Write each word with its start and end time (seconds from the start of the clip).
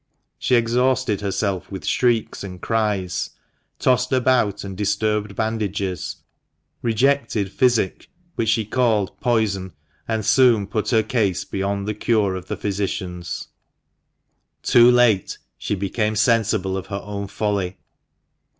She 0.39 0.55
exhausted 0.55 1.21
herself 1.21 1.69
with 1.71 1.85
shrieks 1.85 2.43
and 2.43 2.59
cries, 2.59 3.29
tossed 3.77 4.11
about 4.11 4.63
and 4.63 4.75
disturbed 4.75 5.35
bandages, 5.35 6.15
rejected 6.81 7.51
physic, 7.51 8.09
which 8.33 8.49
she 8.49 8.65
called 8.65 9.11
"poison," 9.19 9.73
and 10.07 10.25
soon 10.25 10.65
put 10.65 10.89
her 10.89 11.03
case 11.03 11.45
beyond 11.45 11.87
the 11.87 11.93
cure 11.93 12.33
of 12.33 12.47
physicians. 12.47 13.49
Too 14.63 14.89
late 14.89 15.37
she 15.59 15.75
became 15.75 16.15
sensible 16.15 16.77
of 16.77 16.87
her 16.87 17.01
own 17.03 17.27
folly. 17.27 17.77